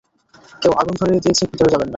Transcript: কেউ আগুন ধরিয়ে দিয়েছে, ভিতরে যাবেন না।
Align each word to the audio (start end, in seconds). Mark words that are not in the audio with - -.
কেউ 0.61 0.71
আগুন 0.71 0.93
ধরিয়ে 1.01 1.21
দিয়েছে, 1.23 1.43
ভিতরে 1.51 1.69
যাবেন 1.69 1.83
না। 1.83 1.89